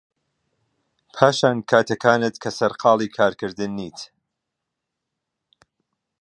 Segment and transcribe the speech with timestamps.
[1.15, 3.99] پاشان کاتەکانت کە سەرقاڵی کارکردن نیت